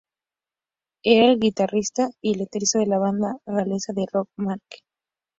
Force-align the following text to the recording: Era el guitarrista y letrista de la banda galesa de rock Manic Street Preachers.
Era 1.03 1.27
el 1.29 1.39
guitarrista 1.39 2.09
y 2.23 2.33
letrista 2.33 2.79
de 2.79 2.87
la 2.87 2.97
banda 2.97 3.37
galesa 3.45 3.93
de 3.93 4.07
rock 4.11 4.29
Manic 4.35 4.59
Street 4.63 4.79
Preachers. 4.81 4.83